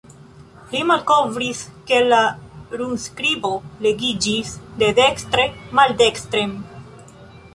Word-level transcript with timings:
Li 0.69 0.79
malkovris 0.91 1.59
ke 1.89 1.99
la 2.13 2.21
runskribo 2.81 3.51
legiĝis 3.87 4.53
de 4.79 4.89
dekstre 5.03 5.45
maldekstren. 5.81 6.57